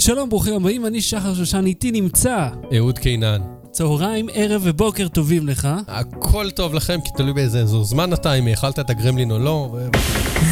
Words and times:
שלום, 0.00 0.28
ברוכים 0.28 0.54
הבאים, 0.54 0.86
אני 0.86 1.00
שחר 1.02 1.34
שושן, 1.34 1.66
איתי 1.66 1.90
נמצא. 1.90 2.48
אהוד 2.76 2.98
קינן. 2.98 3.40
צהריים, 3.70 4.28
ערב 4.32 4.62
ובוקר 4.64 5.08
טובים 5.08 5.46
לך. 5.46 5.68
הכל 5.86 6.50
טוב 6.50 6.74
לכם, 6.74 7.00
כי 7.04 7.10
תלוי 7.16 7.32
באיזה 7.32 7.60
אזור 7.60 7.84
זמן 7.84 8.12
אתה, 8.12 8.34
אם 8.34 8.46
האכלת 8.46 8.78
את 8.78 8.90
הגרמלין 8.90 9.30
או 9.30 9.38
לא. 9.38 9.76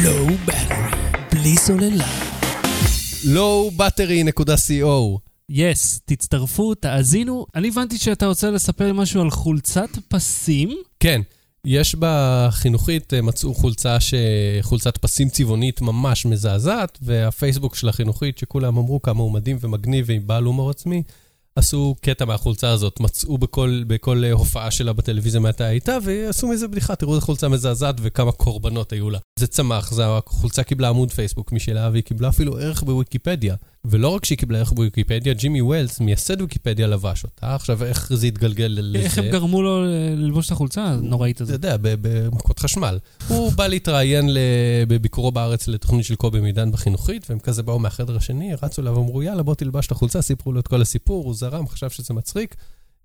לואו 0.03 0.27
בטרי, 0.45 0.77
בלי 1.31 1.57
סוללה. 1.57 2.07
lowbattery.co 3.23 5.17
יס, 5.49 6.01
תצטרפו, 6.05 6.75
תאזינו. 6.75 7.45
אני 7.55 7.67
הבנתי 7.67 7.97
שאתה 7.97 8.27
רוצה 8.27 8.51
לספר 8.51 8.85
לי 8.85 8.93
משהו 8.93 9.21
על 9.21 9.29
חולצת 9.29 9.89
פסים. 10.07 10.69
כן, 10.99 11.21
יש 11.69 11.95
בחינוכית, 11.99 13.13
אה, 13.13 13.21
מצאו 13.21 13.53
חולצה 13.53 13.99
ש... 13.99 14.13
חולצת 14.61 14.97
פסים 14.97 15.29
צבעונית 15.29 15.81
ממש 15.81 16.25
מזעזעת, 16.25 16.97
והפייסבוק 17.01 17.75
של 17.75 17.89
החינוכית, 17.89 18.37
שכולם 18.37 18.77
אמרו 18.77 19.01
כמה 19.01 19.23
הוא 19.23 19.31
מדהים 19.31 19.57
ומגניב 19.61 20.05
ועם 20.07 20.27
בעל 20.27 20.43
הומור 20.43 20.69
עצמי, 20.69 21.03
עשו 21.55 21.95
קטע 22.01 22.25
מהחולצה 22.25 22.69
הזאת, 22.69 22.99
מצאו 22.99 23.37
בכל, 23.37 23.83
בכל 23.87 24.23
אה, 24.23 24.31
הופעה 24.31 24.71
שלה 24.71 24.93
בטלוויזיה 24.93 25.39
מתי 25.39 25.63
הייתה, 25.63 25.97
ועשו 26.03 26.47
מזה 26.47 26.67
בדיחה, 26.67 26.95
תראו 26.95 27.15
איזה 27.15 27.25
חולצה 27.25 27.49
מזעזעת 27.49 27.95
וכמה 28.01 28.31
קורבנות 28.31 28.91
היו 28.91 29.09
לה. 29.09 29.19
זה 29.39 29.47
צמח, 29.47 29.91
זה 29.91 30.03
החולצה 30.07 30.63
קיבלה 30.63 30.89
עמוד 30.89 31.11
פייסבוק 31.11 31.51
משלה, 31.51 31.89
והיא 31.91 32.03
קיבלה 32.03 32.29
אפילו 32.29 32.57
ערך 32.57 32.83
בוויקיפדיה. 32.83 33.55
ולא 33.89 34.07
רק 34.09 34.25
שהיא 34.25 34.37
קיבלה 34.37 34.57
ערך 34.57 34.71
בוויקיפדיה, 34.71 35.33
ג'ימי 35.33 35.61
ווילס, 35.61 35.99
מייסד 35.99 36.41
ויקיפדיה, 36.41 36.87
לבש 36.87 37.23
אותה. 37.23 37.55
עכשיו, 37.55 37.83
איך 37.83 38.13
זה 38.13 38.27
התגלגל 38.27 38.67
לזה? 38.79 38.97
איך 39.05 39.17
הם 39.17 39.25
גרמו 39.31 39.61
לו 39.61 39.85
ללבוש 40.15 40.47
את 40.47 40.51
החולצה 40.51 40.83
הנוראית 40.85 41.35
אתה 41.35 41.43
הזאת? 41.43 41.53
יודע, 41.53 41.77
ב- 41.77 41.95
במכות 42.01 42.59
חשמל. 42.59 42.99
הוא 43.27 43.51
בא 43.51 43.67
להתראיין 43.67 44.29
בביקורו 44.87 45.31
בארץ 45.31 45.67
לתוכנית 45.67 46.05
של 46.05 46.15
קובי 46.15 46.39
מידן 46.39 46.71
בחינוכית, 46.71 47.25
והם 47.29 47.39
כזה 47.39 47.63
באו 47.63 47.79
מהחדר 47.79 48.17
השני, 48.17 48.51
רצו 48.63 48.81
אליו 48.81 48.95
ואמרו, 48.95 49.23
יאללה, 49.23 49.43
בוא 49.43 49.55
תלבש 49.55 49.87
את 49.87 49.91
החולצה, 49.91 50.21
סיפרו 50.21 50.51
לו 50.51 50.59
את 50.59 50.67
כל 50.67 50.81
הסיפור, 50.81 51.25
הוא 51.25 51.33
זרם, 51.33 51.67
חשב 51.67 51.89
שזה 51.89 52.13
מצחיק. 52.13 52.55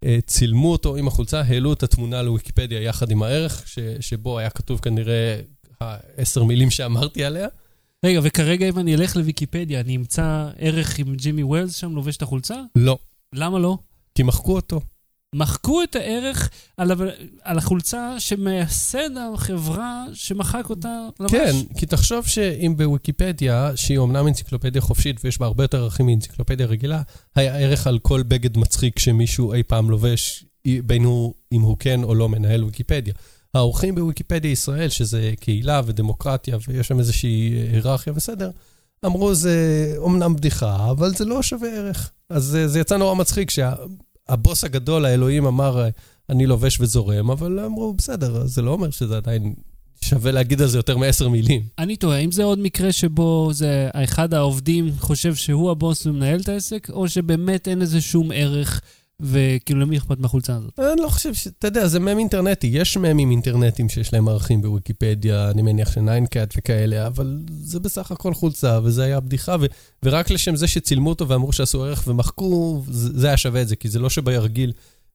אה, 0.04 0.18
צילמו 0.26 0.72
אותו 0.72 0.96
עם 0.96 1.08
החולצה, 1.08 1.40
העלו 1.40 1.72
את 1.72 1.82
התמונה 1.82 2.22
לוויקיפדיה 2.22 2.82
יחד 2.82 3.10
עם 3.10 3.22
הערך, 3.22 3.62
ש- 3.66 3.78
שבו 4.00 4.38
היה 4.38 4.50
כתוב 4.50 4.80
כנראה 4.80 5.40
העשר 5.80 6.44
מילים 6.44 6.70
שאמרתי 6.70 7.24
עליה. 7.24 7.46
רגע, 8.06 8.20
וכרגע 8.22 8.68
אם 8.68 8.78
אני 8.78 8.94
אלך 8.94 9.16
לוויקיפדיה, 9.16 9.80
אני 9.80 9.96
אמצא 9.96 10.48
ערך 10.58 10.98
עם 10.98 11.14
ג'ימי 11.14 11.42
ווילס 11.42 11.74
שם 11.76 11.94
לובש 11.94 12.16
את 12.16 12.22
החולצה? 12.22 12.54
לא, 12.76 12.98
למה 13.34 13.58
לא? 13.58 13.78
כי 14.14 14.22
מחקו 14.22 14.56
אותו. 14.56 14.80
מחקו 15.34 15.82
את 15.82 15.96
הערך 15.96 16.50
על, 16.76 16.90
ה- 16.92 16.94
על 17.42 17.58
החולצה 17.58 18.14
שמייסד 18.20 19.10
החברה 19.34 20.04
שמחק 20.14 20.70
אותה 20.70 21.08
לבש. 21.20 21.30
כן, 21.32 21.52
כי 21.78 21.86
תחשוב 21.86 22.26
שאם 22.26 22.74
בוויקיפדיה, 22.76 23.72
שהיא 23.76 23.98
אומנם 23.98 24.26
אנציקלופדיה 24.26 24.80
חופשית 24.80 25.20
ויש 25.24 25.38
בה 25.38 25.46
הרבה 25.46 25.64
יותר 25.64 25.82
ערכים 25.82 26.06
מאנציקלופדיה 26.06 26.66
רגילה, 26.66 27.02
היה 27.34 27.58
ערך 27.58 27.86
על 27.86 27.98
כל 27.98 28.22
בגד 28.22 28.58
מצחיק 28.58 28.98
שמישהו 28.98 29.52
אי 29.52 29.62
פעם 29.62 29.90
לובש, 29.90 30.44
בין 30.84 31.04
הוא, 31.04 31.34
אם 31.52 31.60
הוא 31.60 31.76
כן 31.78 32.02
או 32.04 32.14
לא 32.14 32.28
מנהל 32.28 32.64
ויקיפדיה. 32.64 33.14
האורחים 33.54 33.94
בוויקיפדיה 33.94 34.50
ישראל, 34.50 34.88
שזה 34.88 35.32
קהילה 35.40 35.80
ודמוקרטיה 35.86 36.56
ויש 36.68 36.88
שם 36.88 36.98
איזושהי 36.98 37.64
היררכיה 37.72 38.12
וסדר, 38.16 38.50
אמרו 39.06 39.34
זה 39.34 39.94
אומנם 39.96 40.36
בדיחה, 40.36 40.90
אבל 40.90 41.14
זה 41.14 41.24
לא 41.24 41.42
שווה 41.42 41.68
ערך. 41.68 42.10
אז 42.30 42.44
זה, 42.44 42.68
זה 42.68 42.80
יצא 42.80 42.96
נורא 42.96 43.14
מצחיק 43.14 43.50
שהבוס 43.50 44.64
הגדול, 44.64 45.04
האלוהים, 45.04 45.46
אמר, 45.46 45.88
אני 46.30 46.46
לובש 46.46 46.80
וזורם, 46.80 47.30
אבל 47.30 47.60
אמרו, 47.60 47.94
בסדר, 47.94 48.46
זה 48.46 48.62
לא 48.62 48.70
אומר 48.70 48.90
שזה 48.90 49.16
עדיין 49.16 49.54
שווה 50.00 50.32
להגיד 50.32 50.62
על 50.62 50.68
זה 50.68 50.78
יותר 50.78 50.96
מעשר 50.96 51.28
מילים. 51.28 51.62
אני 51.78 51.96
תוהה, 51.96 52.18
האם 52.18 52.32
זה 52.32 52.44
עוד 52.44 52.58
מקרה 52.58 52.92
שבו 52.92 53.50
זה 53.52 53.90
אחד 53.94 54.34
העובדים 54.34 54.90
חושב 54.98 55.34
שהוא 55.34 55.70
הבוס 55.70 56.06
ומנהל 56.06 56.40
את 56.40 56.48
העסק, 56.48 56.90
או 56.90 57.08
שבאמת 57.08 57.68
אין 57.68 57.78
לזה 57.78 58.00
שום 58.00 58.30
ערך, 58.34 58.80
וכאילו 59.22 59.80
למי 59.80 59.98
אכפת 59.98 60.18
מהחולצה 60.18 60.56
הזאת? 60.56 60.78
אני 60.78 61.00
לא 61.00 61.08
חושב 61.08 61.34
ש... 61.34 61.46
אתה 61.46 61.66
יודע, 61.66 61.86
זה 61.86 62.00
מם 62.00 62.18
אינטרנטי. 62.18 62.66
יש 62.66 62.96
ממים 62.96 63.30
אינטרנטיים 63.30 63.88
שיש 63.88 64.12
להם 64.12 64.28
ערכים 64.28 64.62
בוויקיפדיה, 64.62 65.50
אני 65.50 65.62
מניח 65.62 65.92
שניינקאט 65.92 66.54
וכאלה, 66.56 67.06
אבל 67.06 67.38
זה 67.50 67.80
בסך 67.80 68.10
הכל 68.10 68.34
חולצה, 68.34 68.80
וזה 68.82 69.02
היה 69.02 69.20
בדיחה, 69.20 69.56
ו... 69.60 69.66
ורק 70.02 70.30
לשם 70.30 70.56
זה 70.56 70.68
שצילמו 70.68 71.10
אותו 71.10 71.28
ואמרו 71.28 71.52
שעשו 71.52 71.84
ערך 71.84 72.04
ומחקו, 72.06 72.82
זה, 72.88 73.20
זה 73.20 73.26
היה 73.26 73.36
שווה 73.36 73.62
את 73.62 73.68
זה, 73.68 73.76
כי 73.76 73.88
זה 73.88 73.98
לא 73.98 74.10
שבירגיל 74.10 74.72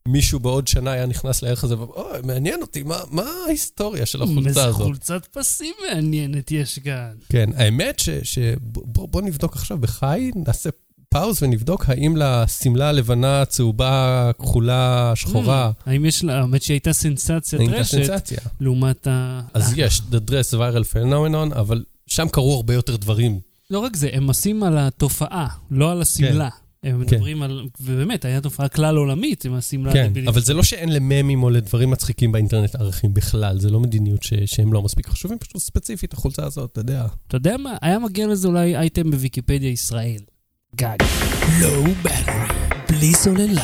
מישהו 0.07 0.39
בעוד 0.39 0.67
שנה 0.67 0.91
היה 0.91 1.05
נכנס 1.05 1.41
לערך 1.41 1.63
הזה, 1.63 1.77
ואומר, 1.77 1.93
אוי, 1.93 2.19
מעניין 2.23 2.61
אותי, 2.61 2.83
מה, 2.83 2.99
מה 3.11 3.25
ההיסטוריה 3.45 4.05
של 4.05 4.21
החולצה 4.21 4.49
איזה 4.49 4.65
הזאת? 4.65 4.81
חולצת 4.81 5.25
פסים 5.25 5.73
מעניינת 5.89 6.51
יש 6.51 6.79
כאן. 6.79 7.13
כן, 7.29 7.49
האמת 7.55 7.99
ש... 7.99 8.09
ש... 8.09 8.39
בוא, 8.61 9.07
בוא 9.07 9.21
נבדוק 9.21 9.55
עכשיו 9.55 9.77
בחי, 9.77 10.31
נעשה 10.35 10.69
פאוז 11.09 11.43
ונבדוק 11.43 11.89
האם 11.89 12.17
לשמלה 12.17 12.89
הלבנה, 12.89 13.45
צהובה, 13.45 14.31
כחולה, 14.39 15.11
שחורה, 15.15 15.71
Mm, 15.79 15.89
האם 15.89 16.05
יש 16.05 16.23
לה, 16.23 16.39
האמת 16.39 16.61
שהיא 16.61 16.75
הייתה 16.75 16.93
סנסציית 16.93 17.53
האם 17.53 17.61
הייתה 17.61 17.77
רשת, 17.77 17.91
סנסציה. 18.05 18.37
לעומת 18.59 19.07
ה... 19.07 19.41
אז 19.53 19.73
יש, 19.77 20.01
The 20.11 20.29
Dress 20.29 20.53
Viral 20.57 20.93
Phenomenon, 20.95 21.55
אבל 21.59 21.83
שם 22.07 22.27
קרו 22.31 22.53
הרבה 22.55 22.73
יותר 22.73 22.95
דברים. 22.95 23.39
לא 23.69 23.79
רק 23.79 23.95
זה, 23.95 24.09
הם 24.13 24.27
עושים 24.27 24.63
על 24.63 24.77
התופעה, 24.77 25.47
לא 25.71 25.91
על 25.91 26.01
השמלה. 26.01 26.49
הם 26.83 27.03
כן. 27.05 27.15
מדברים 27.15 27.41
על... 27.41 27.65
ובאמת, 27.81 28.25
הייתה 28.25 28.41
תופעה 28.41 28.67
כלל 28.67 28.97
עולמית 28.97 29.45
עם 29.45 29.53
השמלה. 29.53 29.93
כן. 29.93 30.11
אבל 30.27 30.41
זה 30.41 30.53
לא 30.53 30.63
שאין 30.63 30.93
לממים 30.93 31.43
או 31.43 31.49
לדברים 31.49 31.89
מצחיקים 31.91 32.31
באינטרנט 32.31 32.75
ערכים 32.75 33.13
בכלל, 33.13 33.59
זה 33.59 33.69
לא 33.69 33.79
מדיניות 33.79 34.23
ש- 34.23 34.33
שהם 34.45 34.73
לא 34.73 34.81
מספיק 34.81 35.07
חשובים, 35.07 35.37
פשוט 35.39 35.57
ספציפית 35.57 36.13
החולצה 36.13 36.45
הזאת, 36.45 36.71
אתה 36.71 36.79
יודע. 36.79 37.05
אתה 37.27 37.37
יודע 37.37 37.57
מה? 37.57 37.77
היה 37.81 37.99
מגיע 37.99 38.27
לזה 38.27 38.47
אולי 38.47 38.75
אייטם 38.77 39.11
בוויקיפדיה 39.11 39.69
ישראל. 39.69 40.19
גג. 40.75 40.97
לואו 41.61 41.91
בטרי, 42.03 42.47
בלי 42.89 43.13
סוללה. 43.13 43.61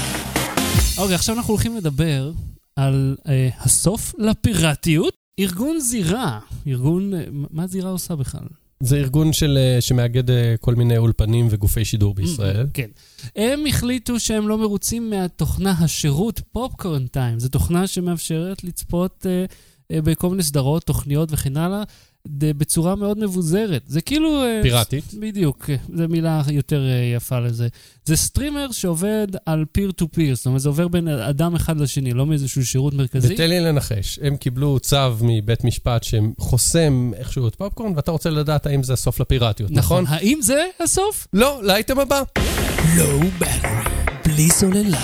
אוקיי, 0.97 1.15
עכשיו 1.15 1.35
אנחנו 1.35 1.53
הולכים 1.53 1.77
לדבר 1.77 2.31
על 2.75 3.15
אה, 3.27 3.49
הסוף 3.59 4.13
לפיראטיות. 4.17 5.13
ארגון 5.39 5.79
זירה, 5.79 6.39
ארגון... 6.67 7.13
אה, 7.13 7.23
מה 7.31 7.67
זירה 7.67 7.89
עושה 7.89 8.15
בכלל? 8.15 8.47
זה 8.79 8.97
ארגון 8.97 9.33
של, 9.33 9.57
אה, 9.57 9.81
שמאגד 9.81 10.23
כל 10.61 10.75
מיני 10.75 10.97
אולפנים 10.97 11.47
וגופי 11.49 11.85
שידור 11.85 12.13
בישראל. 12.13 12.67
כן. 12.73 12.89
הם 13.35 13.65
החליטו 13.67 14.19
שהם 14.19 14.47
לא 14.47 14.57
מרוצים 14.57 15.09
מהתוכנה 15.09 15.71
השירות 15.71 16.41
פופקורן 16.51 17.07
טיים. 17.07 17.39
זו 17.39 17.49
תוכנה 17.49 17.87
שמאפשרת 17.87 18.63
לצפות 18.63 19.25
אה, 19.29 19.45
אה, 19.91 20.01
בכל 20.01 20.29
מיני 20.29 20.43
סדרות, 20.43 20.83
תוכניות 20.83 21.29
וכן 21.31 21.57
הלאה, 21.57 21.83
בצורה 22.27 22.95
מאוד 22.95 23.19
מבוזרת. 23.19 23.83
זה 23.87 24.01
כאילו... 24.01 24.43
אה, 24.43 24.59
פיראטית. 24.63 25.13
בדיוק, 25.13 25.69
זו 25.95 26.03
מילה 26.09 26.41
יותר 26.51 26.85
אה, 26.89 27.13
יפה 27.15 27.39
לזה. 27.39 27.67
זה 28.05 28.15
streamer 28.15 28.71
שעובד 28.71 29.27
על 29.45 29.65
peer 29.71 29.91
to 29.91 30.07
peer, 30.11 30.35
זאת 30.35 30.45
אומרת, 30.45 30.61
זה 30.61 30.69
עובר 30.69 30.87
בין 30.87 31.07
אדם 31.07 31.55
אחד 31.55 31.77
לשני, 31.77 32.13
לא 32.13 32.25
מאיזשהו 32.25 32.65
שירות 32.65 32.93
מרכזי. 32.93 33.33
ותן 33.33 33.49
לי 33.49 33.59
לנחש, 33.59 34.19
הם 34.21 34.37
קיבלו 34.37 34.79
צו 34.79 34.97
מבית 35.21 35.63
משפט 35.63 36.03
שחוסם 36.03 37.11
איכשהו 37.17 37.47
את 37.47 37.55
פופקורן, 37.55 37.93
ואתה 37.95 38.11
רוצה 38.11 38.29
לדעת 38.29 38.65
האם 38.65 38.83
זה 38.83 38.93
הסוף 38.93 39.19
לפיראטיות, 39.19 39.71
נכון? 39.71 40.05
האם 40.07 40.39
זה 40.41 40.65
הסוף? 40.79 41.27
לא, 41.33 41.59
לאייטם 41.63 41.99
הבא. 41.99 42.21
לואו 42.97 43.19
בטרי, 43.39 43.69
בלי 44.25 44.49
סוללה. 44.49 44.99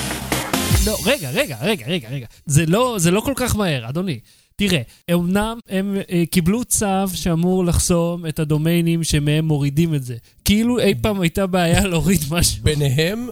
לא, 0.85 0.97
רגע, 1.05 1.29
רגע, 1.29 1.57
רגע, 1.61 1.87
רגע, 1.87 2.09
רגע. 2.09 2.25
זה 2.45 2.65
לא, 2.65 2.95
זה 2.99 3.11
לא 3.11 3.21
כל 3.21 3.33
כך 3.35 3.55
מהר, 3.55 3.89
אדוני. 3.89 4.19
תראה, 4.59 4.81
אמנם 5.13 5.59
הם 5.69 5.97
אה, 6.11 6.23
קיבלו 6.31 6.65
צו 6.65 7.07
שאמור 7.13 7.65
לחסום 7.65 8.25
את 8.25 8.39
הדומיינים 8.39 9.03
שמהם 9.03 9.45
מורידים 9.45 9.95
את 9.95 10.03
זה. 10.03 10.17
כאילו 10.45 10.79
אי 10.79 10.93
פעם 11.01 11.21
הייתה 11.21 11.47
בעיה 11.47 11.87
להוריד 11.87 12.19
משהו. 12.31 12.63
ביניהם, 12.63 13.27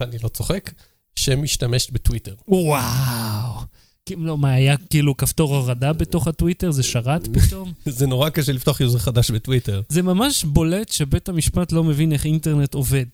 ואני 0.00 0.16
לא 0.22 0.28
צוחק, 0.28 0.72
שמשתמשת 1.16 1.90
בטוויטר. 1.90 2.34
וואו. 2.48 3.60
לא, 4.16 4.38
מה, 4.38 4.52
היה 4.52 4.76
כאילו 4.90 5.16
כפתור 5.16 5.56
הורדה 5.56 5.92
בתוך 5.92 6.28
הטוויטר? 6.28 6.70
זה 6.70 6.82
שרת 6.82 7.28
פתאום? 7.32 7.72
זה 7.98 8.06
נורא 8.06 8.28
קשה 8.28 8.52
לפתוח 8.52 8.80
יוזר 8.80 8.98
חדש 8.98 9.30
בטוויטר. 9.30 9.82
זה 9.88 10.02
ממש 10.02 10.44
בולט 10.44 10.88
שבית 10.88 11.28
המשפט 11.28 11.72
לא 11.72 11.84
מבין 11.84 12.12
איך 12.12 12.26
אינטרנט 12.26 12.74
עובד. 12.74 13.06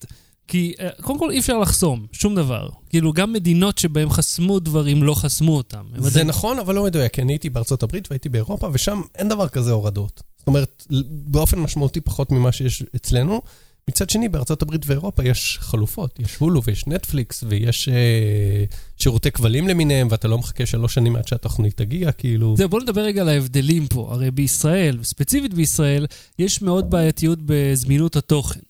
כי 0.49 0.73
אה, 0.81 0.89
קודם 1.03 1.19
כל 1.19 1.31
אי 1.31 1.39
אפשר 1.39 1.59
לחסום 1.59 2.07
שום 2.13 2.35
דבר. 2.35 2.69
כאילו, 2.89 3.13
גם 3.13 3.33
מדינות 3.33 3.79
שבהן 3.79 4.09
חסמו 4.09 4.61
דברים, 4.61 5.03
לא 5.03 5.15
חסמו 5.15 5.57
אותם. 5.57 5.85
זה 5.99 6.09
עדיין- 6.11 6.27
נכון, 6.27 6.59
אבל 6.59 6.75
לא 6.75 6.85
מדויק, 6.85 7.13
כי 7.13 7.23
אני 7.23 7.33
הייתי 7.33 7.51
בארצות 7.51 7.83
הברית 7.83 8.09
והייתי 8.11 8.29
באירופה, 8.29 8.69
ושם 8.73 9.01
אין 9.15 9.29
דבר 9.29 9.49
כזה 9.49 9.73
הורדות. 9.73 10.23
זאת 10.39 10.47
אומרת, 10.47 10.87
באופן 11.11 11.59
משמעותי 11.59 12.01
פחות 12.01 12.33
ממה 12.33 12.53
שיש 12.53 12.83
אצלנו. 12.97 13.43
מצד 13.91 14.11
שני, 14.11 14.29
בארצות 14.29 14.63
הברית 14.63 14.83
ואירופה 14.87 15.25
יש 15.25 15.59
חלופות. 15.61 16.19
יש 16.21 16.37
הולו 16.37 16.63
ויש 16.65 16.87
נטפליקס 16.87 17.45
ויש 17.49 17.89
אה, 17.89 18.65
שירותי 18.97 19.31
כבלים 19.31 19.69
למיניהם, 19.69 20.09
ואתה 20.11 20.29
לא 20.29 20.39
מחכה 20.39 20.67
שלוש 20.67 20.95
שנים 20.95 21.17
עד 21.17 21.29
שהתוכנית 21.29 21.77
תגיע, 21.77 22.13
כאילו... 22.13 22.55
זהו, 22.59 22.69
בואו 22.69 22.83
נדבר 22.83 23.01
רגע 23.01 23.21
על 23.23 23.29
ההבדלים 23.29 23.87
פה. 23.87 24.09
הרי 24.13 24.31
בישראל, 24.31 24.99
ספציפית 25.03 25.55
בישראל, 25.55 26.07
יש 26.39 26.63
מאוד 26.63 26.91
בעייתיות 26.91 27.39
בזמינות 27.47 28.17
התוכן. 28.17 28.61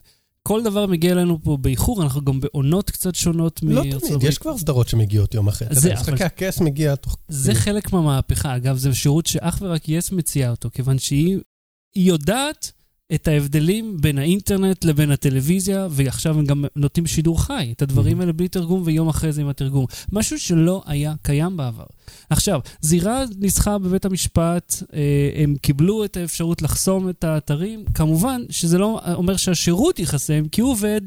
כל 0.49 0.62
דבר 0.62 0.87
מגיע 0.87 1.12
אלינו 1.12 1.38
פה 1.43 1.56
באיחור, 1.56 2.02
אנחנו 2.02 2.25
גם 2.25 2.41
בעונות 2.41 2.91
קצת 2.91 3.14
שונות 3.14 3.61
לא 3.62 3.75
מארצות 3.75 4.00
תמיד, 4.00 4.12
הברית. 4.12 4.29
יש 4.31 4.38
כבר 4.38 4.58
סדרות 4.58 4.88
שמגיעות 4.88 5.35
יום 5.35 5.49
אחרי. 5.49 5.69
זה, 5.70 5.88
יודע, 5.88 6.00
אבל- 6.00 6.12
משחקי 6.12 6.25
הכס 6.25 6.61
מגיע 6.61 6.94
תוך... 6.94 7.17
זה 7.29 7.55
חלק 7.55 7.93
מהמהפכה. 7.93 8.56
אגב, 8.56 8.76
זה 8.76 8.94
שירות 8.94 9.26
שאך 9.26 9.58
ורק 9.62 9.88
יס 9.88 10.12
מציעה 10.12 10.50
אותו, 10.50 10.70
כיוון 10.70 10.99
שהיא 10.99 11.38
היא 11.94 12.08
יודעת 12.08 12.73
את 13.15 13.29
ההבדלים 13.29 13.97
בין 14.01 14.19
האינטרנט 14.19 14.85
לבין 14.85 15.11
הטלוויזיה, 15.11 15.87
ועכשיו 15.91 16.39
הם 16.39 16.45
גם 16.45 16.65
נותנים 16.77 17.06
שידור 17.06 17.43
חי, 17.43 17.73
את 17.77 17.83
הדברים 17.83 18.21
האלה 18.21 18.33
בלי 18.33 18.49
תרגום 18.49 18.83
ויום 18.85 19.09
אחרי 19.09 19.33
זה 19.33 19.41
עם 19.41 19.49
התרגום. 19.49 19.87
משהו 20.12 20.39
שלא 20.39 20.83
היה 20.87 21.15
קיים 21.23 21.56
בעבר. 21.56 21.85
עכשיו, 22.31 22.61
זירה 22.81 23.25
ניסחה 23.39 23.79
בבית 23.79 24.05
המשפט, 24.05 24.75
אה, 24.95 25.31
הם 25.43 25.55
קיבלו 25.62 26.05
את 26.05 26.17
האפשרות 26.17 26.62
לחסום 26.62 27.09
את 27.09 27.25
האתרים. 27.25 27.85
כמובן 27.95 28.43
שזה 28.51 28.79
לא 28.79 29.01
אומר 29.15 29.37
שהשירות 29.37 29.99
ייחסם, 29.99 30.49
כי 30.53 30.61
הוא 30.61 30.71
עובד 30.71 31.01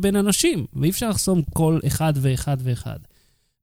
בין 0.00 0.16
אנשים, 0.16 0.66
ואי 0.76 0.90
אפשר 0.90 1.10
לחסום 1.10 1.42
כל 1.52 1.78
אחד 1.86 2.12
ואחד 2.16 2.56
ואחד. 2.62 2.98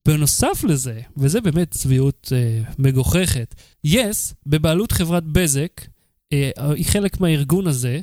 בנוסף 0.08 0.64
לזה, 0.64 1.02
וזה 1.18 1.42
באמת 1.42 1.72
צביעות 1.72 2.34
אה, 2.36 2.62
מגוחכת, 2.80 3.56
יס, 3.84 4.32
yes, 4.32 4.36
בבעלות 4.46 4.92
חברת 4.92 5.24
בזק, 5.24 5.82
היא 6.32 6.86
חלק 6.86 7.20
מהארגון 7.20 7.68
הזה, 7.68 8.00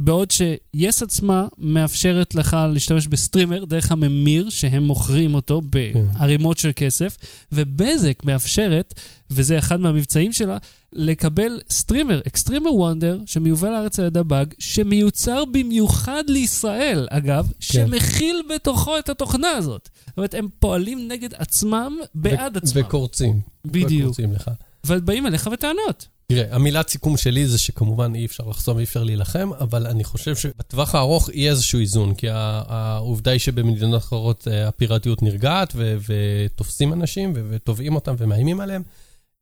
בעוד 0.00 0.30
ש-yes 0.30 1.02
עצמה 1.04 1.46
מאפשרת 1.58 2.34
לך 2.34 2.56
להשתמש 2.72 3.06
בסטרימר 3.06 3.64
דרך 3.64 3.92
הממיר 3.92 4.50
שהם 4.50 4.84
מוכרים 4.84 5.34
אותו 5.34 5.60
בערימות 5.60 6.58
של 6.58 6.70
כסף, 6.76 7.16
ובזק 7.52 8.24
מאפשרת, 8.24 8.94
וזה 9.30 9.58
אחד 9.58 9.80
מהמבצעים 9.80 10.32
שלה, 10.32 10.58
לקבל 10.92 11.60
סטרימר, 11.70 12.20
Xtreamer 12.26 12.74
Wonder, 12.74 13.18
שמיובא 13.26 13.68
לארץ 13.68 13.98
על 13.98 14.06
ידי 14.06 14.18
הבאג, 14.18 14.54
שמיוצר 14.58 15.44
במיוחד 15.44 16.24
לישראל, 16.28 17.06
אגב, 17.10 17.46
כן. 17.46 17.52
שמכיל 17.58 18.42
בתוכו 18.54 18.98
את 18.98 19.08
התוכנה 19.08 19.50
הזאת. 19.50 19.88
זאת 20.06 20.16
אומרת, 20.16 20.34
הם 20.34 20.48
פועלים 20.58 21.08
נגד 21.08 21.34
עצמם, 21.34 21.98
בעד 22.14 22.56
עצמם. 22.56 22.82
וקורצים. 22.84 23.40
בדיוק. 23.64 24.02
וקורצים 24.02 24.32
לך. 24.32 24.50
ובאים 24.86 25.26
אליך 25.26 25.46
בטענות. 25.46 26.06
תראה, 26.30 26.54
המילת 26.54 26.88
סיכום 26.88 27.16
שלי 27.16 27.46
זה 27.46 27.58
שכמובן 27.58 28.14
אי 28.14 28.26
אפשר 28.26 28.44
לחסום 28.44 28.76
ואי 28.76 28.84
אפשר 28.84 29.04
להילחם, 29.04 29.50
אבל 29.60 29.86
אני 29.86 30.04
חושב 30.04 30.36
שבטווח 30.36 30.94
הארוך 30.94 31.30
יהיה 31.32 31.50
איזשהו 31.50 31.80
איזון, 31.80 32.14
כי 32.14 32.26
העובדה 32.30 33.30
היא 33.30 33.40
שבמדינות 33.40 34.02
אחרות 34.02 34.48
אה, 34.48 34.68
הפיראטיות 34.68 35.22
נרגעת 35.22 35.74
ותופסים 35.76 36.92
אנשים 36.92 37.32
ותובעים 37.36 37.94
אותם 37.94 38.14
ומאיימים 38.18 38.60
עליהם, 38.60 38.82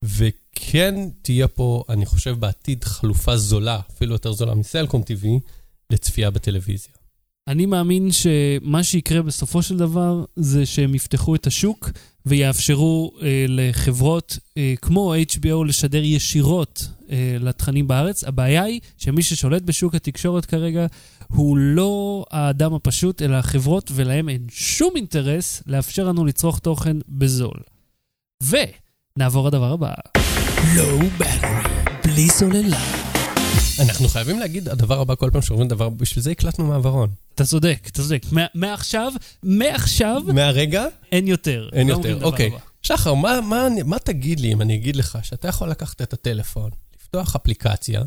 וכן 0.04 0.94
תהיה 1.22 1.48
פה, 1.48 1.84
אני 1.88 2.06
חושב, 2.06 2.36
בעתיד 2.40 2.84
חלופה 2.84 3.36
זולה, 3.36 3.80
אפילו 3.90 4.12
יותר 4.12 4.32
זולה 4.32 4.54
מסלקום 4.54 5.02
TV, 5.02 5.26
לצפייה 5.92 6.30
בטלוויזיה. 6.30 6.97
אני 7.48 7.66
מאמין 7.66 8.08
שמה 8.12 8.82
שיקרה 8.82 9.22
בסופו 9.22 9.62
של 9.62 9.76
דבר 9.76 10.24
זה 10.36 10.66
שהם 10.66 10.94
יפתחו 10.94 11.34
את 11.34 11.46
השוק 11.46 11.90
ויאפשרו 12.26 13.12
אה, 13.22 13.44
לחברות 13.48 14.38
אה, 14.56 14.74
כמו 14.82 15.14
HBO 15.14 15.64
לשדר 15.66 16.04
ישירות 16.04 16.88
אה, 17.10 17.36
לתכנים 17.40 17.88
בארץ. 17.88 18.24
הבעיה 18.24 18.62
היא 18.62 18.80
שמי 18.96 19.22
ששולט 19.22 19.62
בשוק 19.62 19.94
התקשורת 19.94 20.44
כרגע 20.44 20.86
הוא 21.28 21.56
לא 21.56 22.24
האדם 22.30 22.74
הפשוט, 22.74 23.22
אלא 23.22 23.36
החברות, 23.36 23.90
ולהם 23.94 24.28
אין 24.28 24.46
שום 24.50 24.92
אינטרס 24.96 25.62
לאפשר 25.66 26.04
לנו 26.04 26.24
לצרוך 26.24 26.58
תוכן 26.58 26.96
בזול. 27.08 27.60
ונעבור 28.42 29.48
לדבר 29.48 29.72
הבא. 29.72 29.94
לואו 30.76 30.98
בטרי, 31.18 31.72
בלי 32.04 32.28
סוללה. 32.28 32.97
אנחנו 33.80 34.08
חייבים 34.08 34.38
להגיד 34.38 34.68
הדבר 34.68 35.00
הבא 35.00 35.14
כל 35.14 35.30
פעם 35.32 35.42
שאומרים 35.42 35.68
דבר, 35.68 35.88
בשביל 35.88 36.22
זה 36.22 36.30
הקלטנו 36.30 36.66
מעברון. 36.66 37.10
אתה 37.34 37.44
צודק, 37.44 37.78
אתה 37.82 38.02
צודק. 38.02 38.22
מעכשיו, 38.54 39.12
מעכשיו... 39.42 40.22
מהרגע? 40.26 40.86
אין 41.12 41.28
יותר. 41.28 41.68
אין 41.72 41.88
יותר, 41.88 42.24
אוקיי. 42.24 42.50
שחר, 42.82 43.14
מה, 43.14 43.40
מה, 43.40 43.66
מה 43.84 43.98
תגיד 43.98 44.40
לי 44.40 44.52
אם 44.52 44.62
אני 44.62 44.74
אגיד 44.74 44.96
לך 44.96 45.18
שאתה 45.22 45.48
יכול 45.48 45.68
לקחת 45.68 46.02
את 46.02 46.12
הטלפון, 46.12 46.70
לפתוח 47.00 47.36
אפליקציה, 47.36 48.02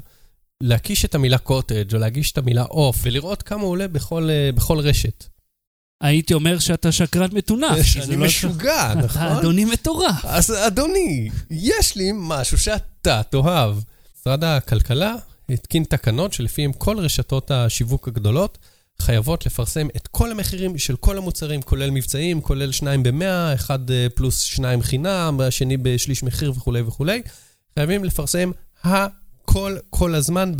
להקיש 0.61 1.05
את 1.05 1.15
המילה 1.15 1.37
קוטג' 1.37 1.93
או 1.93 1.99
להגיש 1.99 2.31
את 2.31 2.37
המילה 2.37 2.63
עוף, 2.63 2.97
ולראות 3.03 3.43
כמה 3.43 3.61
הוא 3.61 3.69
עולה 3.69 3.87
בכל, 3.87 4.29
אה, 4.29 4.51
בכל 4.55 4.79
רשת? 4.79 5.25
הייתי 6.01 6.33
אומר 6.33 6.59
שאתה 6.59 6.91
שקרן 6.91 7.29
מטונף. 7.33 7.81
שאני 7.85 8.15
לא 8.15 8.25
משוגע, 8.25 8.93
נכון? 8.95 9.21
אתה 9.21 9.39
אדוני 9.39 9.65
מטורף. 9.65 10.25
אז 10.25 10.53
אדוני, 10.67 11.29
יש 11.51 11.95
לי 11.95 12.11
משהו 12.13 12.57
שאתה 12.57 13.21
תאהב. 13.29 13.75
משרד 14.21 14.43
הכלכלה 14.43 15.15
התקין 15.51 15.83
תקנות 15.83 16.33
שלפיהם 16.33 16.73
כל 16.73 16.99
רשתות 16.99 17.51
השיווק 17.51 18.07
הגדולות 18.07 18.57
חייבות 19.01 19.45
לפרסם 19.45 19.87
את 19.95 20.07
כל 20.07 20.31
המחירים 20.31 20.77
של 20.77 20.95
כל 20.95 21.17
המוצרים, 21.17 21.61
כולל 21.61 21.91
מבצעים, 21.91 22.41
כולל 22.41 22.71
שניים 22.71 23.03
במאה, 23.03 23.53
אחד 23.53 23.91
אה, 23.91 24.07
פלוס 24.15 24.41
שניים 24.41 24.81
חינם, 24.81 25.39
השני 25.43 25.77
בשליש 25.77 26.23
מחיר 26.23 26.51
וכולי 26.51 26.81
וכולי. 26.81 27.21
חייבים 27.75 28.03
לפרסם 28.03 28.51
הכל, 28.83 29.77
כל 29.89 30.15
הזמן, 30.15 30.51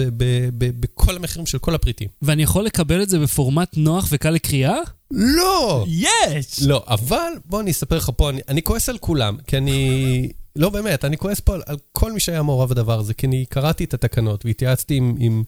בכל 0.58 1.16
המחירים 1.16 1.46
של 1.46 1.58
כל 1.58 1.76
הפריטים. 1.76 2.08
ואני 2.22 2.44
יכול 2.44 2.66
לקבל 2.66 3.02
את 3.02 3.10
זה 3.10 3.20
בפורמט 3.20 3.78
נוח 3.78 4.08
וקל 4.12 4.30
לקריאה? 4.30 4.78
לא! 5.12 5.86
יש! 5.88 6.64
לא, 6.64 6.84
אבל 6.88 7.32
בוא 7.46 7.62
אני 7.62 7.72
אספר 7.72 7.98
לך 7.98 8.10
פה, 8.18 8.30
אני, 8.30 8.42
אני 8.48 8.62
כועס 8.62 8.90
על 8.90 8.98
כולם, 8.98 9.38
כי 9.48 9.58
אני... 9.58 10.32
לא, 10.56 10.70
באמת, 10.70 11.06
אני 11.06 11.18
כועס 11.18 11.40
פה 11.40 11.54
על, 11.54 11.62
על 11.66 11.78
כל 11.92 12.12
מי 12.12 12.20
שהיה 12.20 12.44
מעורב 12.44 12.70
בדבר 12.70 13.00
הזה, 13.00 13.14
כי 13.14 13.28
אני 13.28 13.46
קראתי 13.46 13.84
את 13.84 13.94
התקנות 13.94 14.46
והתייעצתי 14.46 14.96
עם, 14.96 15.16
עם 15.20 15.44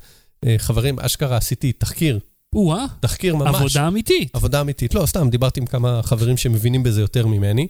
אה, 0.45 0.55
חברים, 0.57 0.99
אשכרה 0.99 1.37
עשיתי 1.37 1.71
תחקיר. 1.71 2.19
או-אה. 2.55 2.85
תחקיר 2.99 3.35
ממש. 3.35 3.55
עבודה 3.55 3.87
אמיתית. 3.87 4.35
עבודה 4.35 4.61
אמיתית. 4.61 4.93
לא, 4.93 5.05
סתם, 5.05 5.29
דיברתי 5.29 5.59
עם 5.59 5.65
כמה 5.65 6.01
חברים 6.03 6.37
שמבינים 6.37 6.83
בזה 6.83 7.01
יותר 7.01 7.27
ממני. 7.27 7.67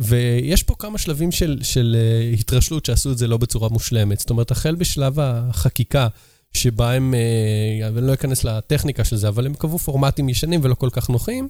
ויש 0.00 0.62
פה 0.62 0.74
כמה 0.78 0.98
שלבים 0.98 1.32
של, 1.32 1.58
של 1.62 1.96
uh, 1.98 2.40
התרשלות 2.40 2.86
שעשו 2.86 3.12
את 3.12 3.18
זה 3.18 3.26
לא 3.26 3.36
בצורה 3.36 3.68
מושלמת. 3.68 4.18
זאת 4.18 4.30
אומרת, 4.30 4.50
החל 4.50 4.74
בשלב 4.74 5.20
החקיקה, 5.20 6.08
שבה 6.52 6.92
הם, 6.92 7.14
uh, 7.14 7.94
ואני 7.94 8.06
לא 8.06 8.14
אכנס 8.14 8.44
לטכניקה 8.44 9.04
של 9.04 9.16
זה, 9.16 9.28
אבל 9.28 9.46
הם 9.46 9.54
קבעו 9.54 9.78
פורמטים 9.78 10.28
ישנים 10.28 10.60
ולא 10.62 10.74
כל 10.74 10.88
כך 10.92 11.10
נוחים. 11.10 11.48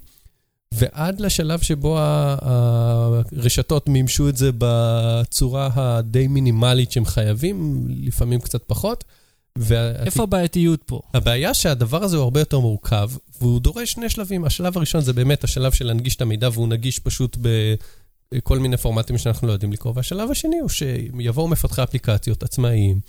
ועד 0.72 1.20
לשלב 1.20 1.60
שבו 1.60 1.98
הרשתות 2.00 3.88
מימשו 3.88 4.28
את 4.28 4.36
זה 4.36 4.50
בצורה 4.58 5.68
הדי 5.74 6.28
מינימלית 6.28 6.92
שהם 6.92 7.04
חייבים, 7.04 7.86
לפעמים 7.88 8.40
קצת 8.40 8.62
פחות. 8.66 9.04
איפה 10.04 10.22
הבעייתיות 10.22 10.82
פה? 10.86 11.00
הבעיה 11.14 11.54
שהדבר 11.54 12.04
הזה 12.04 12.16
הוא 12.16 12.24
הרבה 12.24 12.40
יותר 12.40 12.58
מורכב, 12.58 13.10
והוא 13.40 13.60
דורש 13.60 13.92
שני 13.92 14.10
שלבים. 14.10 14.44
השלב 14.44 14.76
הראשון 14.76 15.00
זה 15.00 15.12
באמת 15.12 15.44
השלב 15.44 15.72
של 15.72 15.86
להנגיש 15.86 16.16
את 16.16 16.22
המידע, 16.22 16.48
והוא 16.52 16.68
נגיש 16.68 16.98
פשוט 16.98 17.36
בכל 18.34 18.58
מיני 18.58 18.76
פורמטים 18.76 19.18
שאנחנו 19.18 19.48
לא 19.48 19.52
יודעים 19.52 19.72
לקרוא. 19.72 19.92
והשלב 19.96 20.30
השני 20.30 20.58
הוא 20.58 20.68
שיבואו 20.68 21.48
מפתחי 21.48 21.82
אפליקציות 21.82 22.42
עצמאיים, 22.42 23.00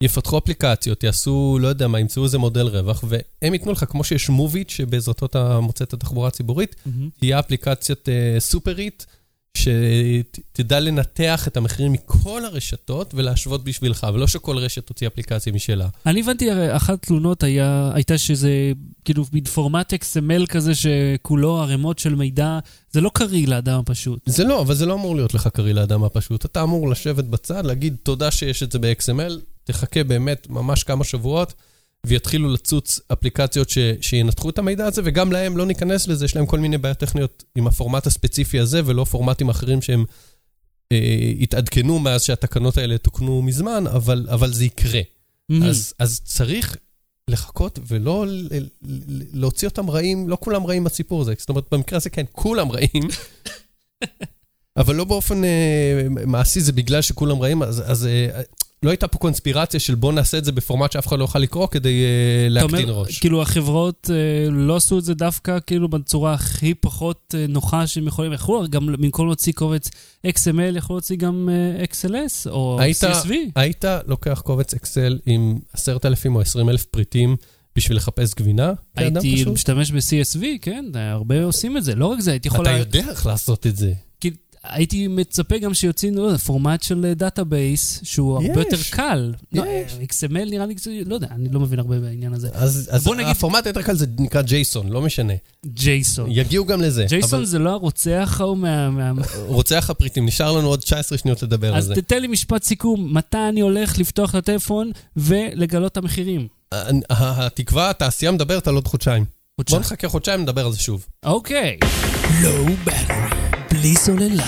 יפתחו 0.00 0.38
אפליקציות, 0.38 1.04
יעשו, 1.04 1.58
לא 1.60 1.68
יודע 1.68 1.88
מה, 1.88 2.00
ימצאו 2.00 2.24
איזה 2.24 2.38
מודל 2.38 2.66
רווח, 2.66 3.04
והם 3.08 3.52
ייתנו 3.52 3.72
לך, 3.72 3.84
כמו 3.88 4.04
שיש 4.04 4.28
מוביט, 4.28 4.70
שבעזרתו 4.70 5.26
אתה 5.26 5.60
מוצא 5.60 5.84
את 5.84 5.92
התחבורה 5.92 6.28
הציבורית, 6.28 6.76
תהיה 7.18 7.38
אפליקציית 7.38 8.08
uh, 8.08 8.40
סופרית, 8.40 9.06
שתדע 9.54 10.80
לנתח 10.80 11.48
את 11.48 11.56
המחירים 11.56 11.92
מכל 11.92 12.44
הרשתות 12.44 13.14
ולהשוות 13.14 13.64
בשבילך, 13.64 14.06
ולא 14.14 14.26
שכל 14.26 14.58
רשת 14.58 14.86
תוציא 14.86 15.06
אפליקציה 15.06 15.52
משלה. 15.52 15.88
אני 16.06 16.20
הבנתי, 16.20 16.50
הרי 16.50 16.76
אחת 16.76 16.94
התלונות 16.94 17.42
היה, 17.42 17.90
הייתה 17.94 18.18
שזה 18.18 18.72
כאילו 19.04 19.24
מין 19.32 19.44
פורמט 19.44 19.94
XML 19.94 20.46
כזה 20.46 20.72
שכולו 20.74 21.58
ערימות 21.58 21.98
של 21.98 22.14
מידע, 22.14 22.58
זה 22.92 23.00
לא 23.00 23.10
קריא 23.14 23.46
לאדם 23.46 23.78
הפשוט. 23.78 24.20
זה 24.26 24.44
לא, 24.44 24.60
אבל 24.60 24.74
זה 24.74 24.86
לא 24.86 24.94
אמור 24.94 25.16
להיות 25.16 25.34
לך 25.34 25.48
קריא 25.48 25.72
לאדם 25.72 26.04
הפשוט. 26.04 26.44
אתה 26.44 26.62
אמור 26.62 26.90
לשבת 26.90 27.24
בצד, 27.24 27.64
להגיד 27.66 27.96
תודה 28.02 28.30
שיש 28.30 28.62
את 28.62 28.72
זה 28.72 28.78
ב-XML, 28.78 29.32
תחכה 29.68 30.04
באמת 30.04 30.46
ממש 30.50 30.82
כמה 30.82 31.04
שבועות, 31.04 31.54
ויתחילו 32.06 32.52
לצוץ 32.52 33.00
אפליקציות 33.12 33.70
ש, 33.70 33.78
שינתחו 34.00 34.50
את 34.50 34.58
המידע 34.58 34.86
הזה, 34.86 35.02
וגם 35.04 35.32
להם 35.32 35.56
לא 35.56 35.66
ניכנס 35.66 36.08
לזה, 36.08 36.24
יש 36.24 36.36
להם 36.36 36.46
כל 36.46 36.58
מיני 36.58 36.78
בעיות 36.78 36.98
טכניות 36.98 37.44
עם 37.54 37.66
הפורמט 37.66 38.06
הספציפי 38.06 38.58
הזה, 38.58 38.80
ולא 38.84 39.04
פורמטים 39.04 39.48
אחרים 39.48 39.82
שהם 39.82 40.04
אה, 40.92 41.32
התעדכנו 41.40 41.98
מאז 41.98 42.22
שהתקנות 42.22 42.78
האלה 42.78 42.98
תוקנו 42.98 43.42
מזמן, 43.42 43.84
אבל, 43.86 44.26
אבל 44.30 44.52
זה 44.52 44.64
יקרה. 44.64 45.00
Mm-hmm. 45.00 45.64
אז, 45.64 45.94
אז 45.98 46.20
צריך 46.24 46.76
לחכות 47.30 47.78
ולא 47.86 48.26
להוציא 49.32 49.68
אותם 49.68 49.90
רעים, 49.90 50.28
לא 50.28 50.38
כולם 50.40 50.66
רעים 50.66 50.84
בסיפור 50.84 51.20
הזה. 51.20 51.34
זאת 51.38 51.48
אומרת, 51.48 51.64
במקרה 51.72 51.96
הזה 51.96 52.10
כן, 52.10 52.24
כולם 52.32 52.70
רעים. 52.72 53.08
אבל 54.78 54.94
לא 54.94 55.04
באופן 55.04 55.44
אה, 55.44 56.06
מעשי, 56.26 56.60
זה 56.60 56.72
בגלל 56.72 57.02
שכולם 57.02 57.42
רעים, 57.42 57.62
אז, 57.62 57.82
אז 57.86 58.06
אה, 58.06 58.42
לא 58.82 58.90
הייתה 58.90 59.08
פה 59.08 59.18
קונספירציה 59.18 59.80
של 59.80 59.94
בוא 59.94 60.12
נעשה 60.12 60.38
את 60.38 60.44
זה 60.44 60.52
בפורמט 60.52 60.92
שאף 60.92 61.06
אחד 61.06 61.18
לא 61.18 61.24
יוכל 61.24 61.38
לקרוא 61.38 61.66
כדי 61.66 62.04
uh, 62.04 62.52
להקטין 62.52 62.88
ראש. 62.88 63.18
כאילו 63.18 63.42
החברות 63.42 64.10
uh, 64.10 64.50
לא 64.50 64.76
עשו 64.76 64.98
את 64.98 65.04
זה 65.04 65.14
דווקא 65.14 65.58
כאילו 65.66 65.88
בצורה 65.88 66.34
הכי 66.34 66.74
פחות 66.74 67.34
uh, 67.34 67.50
נוחה 67.50 67.86
שהם 67.86 68.06
יכולים, 68.06 68.32
יכלו 68.32 68.64
גם 68.70 68.86
במקום 68.86 69.26
להוציא 69.26 69.52
קובץ 69.52 69.90
XML, 70.26 70.76
יכלו 70.76 70.96
להוציא 70.96 71.16
גם 71.16 71.48
uh, 71.78 71.90
XLS 71.92 72.50
או 72.50 72.80
היית, 72.80 73.04
CSV. 73.04 73.30
היית 73.54 73.84
לוקח 74.06 74.42
קובץ 74.44 74.74
Excel 74.74 75.18
עם 75.26 75.58
10,000 75.72 76.36
או 76.36 76.40
20,000 76.40 76.84
פריטים 76.90 77.36
בשביל 77.76 77.96
לחפש 77.96 78.34
גבינה? 78.34 78.72
הייתי 78.96 79.44
משתמש 79.44 79.90
ב-CSV, 79.92 80.44
כן, 80.62 80.84
הרבה 80.94 81.44
עושים 81.44 81.76
את 81.76 81.84
זה. 81.84 81.94
לא 81.94 82.06
רק 82.06 82.20
זה, 82.20 82.30
הייתי 82.30 82.48
יכול... 82.48 82.66
אתה 82.66 82.76
יודע 82.76 83.10
איך 83.10 83.26
לעשות 83.26 83.66
את 83.66 83.76
זה. 83.76 83.92
הייתי 84.68 85.08
מצפה 85.08 85.58
גם 85.58 85.74
שיוצאים, 85.74 86.14
לא 86.16 86.22
יודע, 86.22 86.38
פורמט 86.38 86.82
של 86.82 87.12
database, 87.16 88.00
שהוא 88.02 88.34
הרבה. 88.34 88.60
יותר 88.60 88.76
קל. 88.90 89.34
לא, 89.52 89.64
יש. 89.66 89.92
XML 90.22 90.50
נראה 90.50 90.66
לי, 90.66 90.74
קצת- 90.74 90.90
לא 91.06 91.14
יודע, 91.14 91.26
אני 91.30 91.48
לא 91.52 91.60
מבין 91.60 91.78
הרבה 91.78 91.98
בעניין 92.00 92.32
הזה. 92.32 92.48
אז, 92.52 92.88
אז 92.92 93.04
בוא 93.04 93.14
נגיד- 93.14 93.26
הפורמט 93.30 93.66
יותר 93.66 93.82
קל 93.82 93.94
זה 93.96 94.06
נקרא 94.18 94.42
JSON, 94.42 94.88
לא 94.88 95.02
משנה. 95.02 95.32
JSON. 95.66 96.26
יגיעו 96.32 96.64
גם 96.66 96.80
לזה. 96.82 97.04
JSON 97.08 97.38
אבל 97.38 97.46
זה 97.46 97.58
לא 97.58 97.70
הרוצח 97.70 98.36
ההוא 98.40 98.56
מה... 98.56 98.90
מה- 98.90 99.12
רוצח 99.46 99.90
הפריטים, 99.90 100.26
נשאר 100.26 100.52
לנו 100.52 100.68
עוד 100.68 100.80
19 100.80 101.18
שניות 101.18 101.42
לדבר 101.42 101.72
על 101.72 101.78
אז 101.78 101.84
זה. 101.84 101.94
תתן 101.94 102.20
לי 102.22 102.26
משפט 102.28 102.62
סיכום, 102.62 103.14
מתי 103.16 103.38
אני 103.48 103.60
הולך 103.60 103.98
לפתוח 103.98 104.30
את 104.30 104.34
הטלפון 104.34 104.90
ולגלות 105.16 105.92
את 105.92 105.96
המחירים? 105.96 106.48
ה- 106.72 106.76
ה- 107.10 107.46
התקווה, 107.46 107.90
התעשייה 107.90 108.32
מדברת 108.32 108.68
על 108.68 108.74
עוד 108.74 108.86
חודשיים. 108.86 109.24
בוא 109.24 109.30
חודשיים. 109.64 109.80
נחכה 109.80 110.08
חודשיים, 110.08 110.42
נדבר 110.42 110.66
על 110.66 110.72
זה 110.72 110.78
שוב. 110.78 111.06
אוקיי. 111.24 111.78
בטרי, 112.86 113.47
בלי 113.70 113.94
סוללה. 113.94 114.44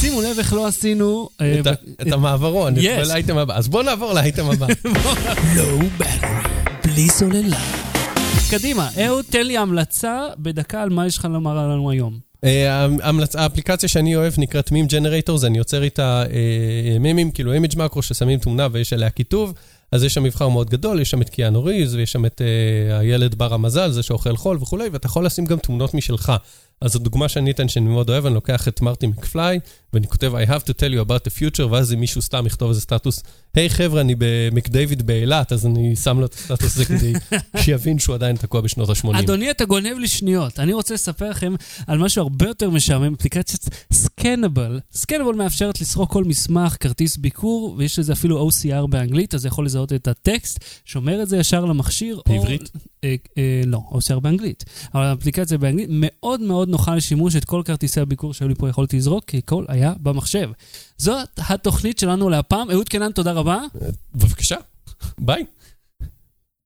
שימו 0.00 0.22
לב 0.22 0.38
איך 0.38 0.52
לא 0.52 0.66
עשינו... 0.66 1.28
אה, 1.40 1.60
את 2.02 2.12
המעברון. 2.12 2.74
את 2.78 3.08
לאייטם 3.08 3.38
הבא. 3.38 3.56
אז 3.56 3.68
בוא 3.68 3.82
נעבור 3.82 4.12
לאייטם 4.12 4.50
הבא. 4.50 4.66
לואו 5.56 5.78
בטרי, 5.98 6.30
בלי 6.84 7.08
סוללה. 7.08 7.60
קדימה, 8.50 8.88
אהוד, 9.06 9.24
תן 9.30 9.46
לי 9.46 9.56
המלצה 9.58 10.26
בדקה 10.38 10.82
על 10.82 10.88
מה 10.88 11.06
יש 11.06 11.18
לך 11.18 11.24
לומר 11.24 11.54
לנו 11.54 11.90
היום. 11.90 12.18
אה, 12.44 12.86
האפליקציה 13.34 13.88
שאני 13.88 14.16
אוהב 14.16 14.32
נקראת 14.38 14.72
Meme 14.72 14.86
Generators, 14.86 15.44
אני 15.44 15.58
יוצר 15.58 15.82
איתה 15.82 16.22
אה, 16.32 16.98
מימים, 17.00 17.30
כאילו 17.30 17.52
image 17.52 17.72
macro 17.76 18.02
ששמים 18.02 18.38
תמונה 18.38 18.68
ויש 18.72 18.92
עליה 18.92 19.10
כיתוב, 19.10 19.54
אז 19.92 20.04
יש 20.04 20.14
שם 20.14 20.22
מבחר 20.22 20.48
מאוד 20.48 20.70
גדול, 20.70 21.00
יש 21.00 21.10
שם 21.10 21.22
את 21.22 21.28
קיאנו 21.28 21.64
ריז 21.64 21.94
ויש 21.94 22.12
שם 22.12 22.26
את 22.26 22.42
אה, 22.42 22.98
הילד 22.98 23.34
בר 23.34 23.54
המזל, 23.54 23.90
זה 23.90 24.02
שאוכל 24.02 24.36
חול 24.36 24.58
וכולי, 24.60 24.88
ואתה 24.92 25.06
יכול 25.06 25.26
לשים 25.26 25.44
גם 25.44 25.58
תמונות 25.58 25.94
משלך. 25.94 26.32
אז 26.84 26.96
הדוגמה 26.96 27.28
שאני 27.28 27.50
אתן 27.50 27.68
שאני 27.68 27.88
מאוד 27.88 28.10
אוהב, 28.10 28.26
אני 28.26 28.34
לוקח 28.34 28.68
את 28.68 28.80
מרטי 28.80 29.06
מקפליי, 29.06 29.60
ואני 29.92 30.06
כותב 30.06 30.32
I 30.34 30.48
have 30.48 30.62
to 30.62 30.72
tell 30.72 30.92
you 30.94 31.08
about 31.08 31.30
the 31.30 31.38
future, 31.38 31.66
ואז 31.70 31.92
אם 31.92 32.00
מישהו 32.00 32.22
סתם 32.22 32.46
יכתוב 32.46 32.68
איזה 32.68 32.80
סטטוס, 32.80 33.22
היי 33.54 33.66
hey, 33.66 33.70
חבר'ה, 33.70 34.00
אני 34.00 34.14
במקדייוויד 34.18 35.06
באילת, 35.06 35.52
אז 35.52 35.66
אני 35.66 35.96
שם 35.96 36.20
לו 36.20 36.26
את 36.26 36.34
הסטטוס 36.34 36.76
הזה 36.76 36.84
כדי 36.84 37.12
שיבין 37.64 37.98
שהוא 37.98 38.14
עדיין 38.14 38.36
תקוע 38.36 38.60
בשנות 38.60 38.88
ה-80. 38.88 39.18
אדוני, 39.18 39.50
אתה 39.50 39.64
גונב 39.64 39.98
לי 39.98 40.08
שניות. 40.08 40.58
אני 40.60 40.72
רוצה 40.72 40.94
לספר 40.94 41.30
לכם 41.30 41.54
על 41.86 41.98
משהו 41.98 42.22
הרבה 42.22 42.46
יותר 42.46 42.70
משעמם, 42.70 43.14
אפליקציית 43.14 43.68
סקנבל. 43.92 44.80
סקנבל 44.92 45.34
מאפשרת 45.34 45.80
לסרוק 45.80 46.12
כל 46.12 46.24
מסמך, 46.24 46.76
כרטיס 46.80 47.16
ביקור, 47.16 47.74
ויש 47.78 47.98
לזה 47.98 48.12
אפילו 48.12 48.48
OCR 48.48 48.86
באנגלית, 48.86 49.34
אז 49.34 49.40
זה 49.40 49.48
יכול 49.48 49.66
לזהות 49.66 49.92
את 49.92 50.08
הטקסט, 50.08 50.64
שומר 50.84 51.22
את 51.22 51.28
זה 51.28 51.36
ישר 51.36 51.64
למכשיר. 51.64 52.16
או- 52.16 52.22
בעברית? 52.26 52.70
אה, 53.04 53.14
אה, 53.38 53.62
לא, 53.66 53.80
OCR 53.90 54.20
באנגלית. 54.20 54.64
אבל 54.94 55.02
האפליקציה 55.02 55.58
באנגלית 55.58 55.88
מאוד 55.90 56.40
מאוד 56.40 56.68
נוחה 56.68 56.94
לשימוש, 56.94 57.36
את 57.36 57.44
כל 57.44 57.62
כרטיסי 57.64 58.00
הביקור 58.00 58.34
שהיו 58.34 58.48
לי 58.48 58.54
פה 58.54 58.68
יכולתי 58.68 58.96
לזרוק, 58.96 59.24
כי 59.24 59.38
הכל 59.38 59.64
היה 59.68 59.92
במחשב. 60.00 60.50
זאת 60.98 61.28
התוכנית 61.48 61.98
שלנו 61.98 62.28
להפעם. 62.28 62.70
אהוד 62.70 62.88
קנן, 62.88 63.12
תודה 63.12 63.32
רבה. 63.32 63.60
בבקשה, 64.14 64.56
ביי. 65.18 65.44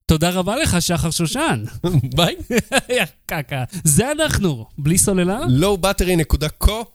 תודה 0.06 0.30
רבה 0.30 0.56
לך, 0.56 0.82
שחר 0.82 1.10
שושן. 1.10 1.64
ביי. 2.16 2.36
יא 2.98 3.04
קקה. 3.26 3.64
זה 3.84 4.12
אנחנו, 4.12 4.66
בלי 4.78 4.98
סוללה? 4.98 5.40
lowbattery.co 5.44 6.93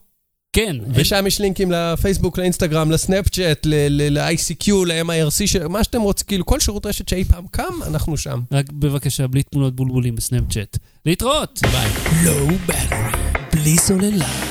כן. 0.54 0.76
ושם 0.94 1.28
יש 1.28 1.42
לינקים 1.42 1.72
לפייסבוק, 1.72 2.38
לאינסטגרם, 2.40 2.92
לסנאפצ'אט, 2.92 3.66
ל-ICQ, 3.66 4.72
ל-MIRC, 4.86 5.48
ש- 5.48 5.56
מה 5.56 5.84
שאתם 5.84 6.02
רוצים, 6.02 6.28
כאילו 6.28 6.46
כל 6.46 6.60
שירות 6.60 6.86
רשת 6.86 7.10
שאי 7.10 7.24
פעם 7.24 7.46
קם, 7.52 7.74
אנחנו 7.88 8.18
שם. 8.18 8.40
רק 8.52 8.72
בבקשה, 8.72 9.28
בלי 9.28 9.44
תמונות 9.44 9.76
בולבולים 9.76 10.16
בסנאפצ'אט. 10.16 10.78
להתראות! 11.06 11.60
ביי. 11.72 11.90
Low 12.26 12.48
Battery, 12.66 12.98
בלי 13.54 13.78
סוללה. 13.78 14.49